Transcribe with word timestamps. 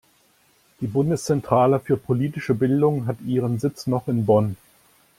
Die 0.79 0.87
Bundeszentrale 0.87 1.79
für 1.79 1.95
politische 1.95 2.55
Bildung 2.55 3.05
hat 3.05 3.21
ihren 3.21 3.59
Sitz 3.59 3.85
noch 3.85 4.07
in 4.07 4.25
Bonn. 4.25 4.55